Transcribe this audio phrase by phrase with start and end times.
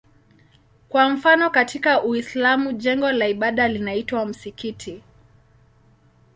[0.89, 5.01] Kwa mfano katika Uislamu jengo la ibada linaitwa msikiti.